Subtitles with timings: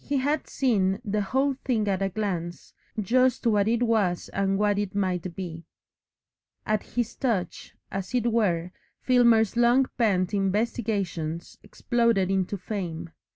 [0.00, 4.76] He had seen the whole thing at a glance, just what it was and what
[4.76, 5.66] it might be.
[6.66, 8.72] At his touch, as it were,
[9.02, 13.10] Filmer's long pent investigations exploded into fame.